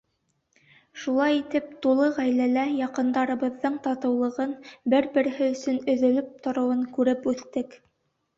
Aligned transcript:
Шулай 1.01 1.35
итеп, 1.41 1.67
тулы 1.83 2.07
ғаиләлә, 2.15 2.63
яҡындарыбыҙҙың 2.77 3.75
татыулығын, 3.89 4.57
бер-береһе 4.95 5.51
өсөн 5.51 5.79
өҙөлөп 5.95 6.33
тороуын 6.49 6.83
күреп 6.99 7.31
үҫтек. 7.35 7.79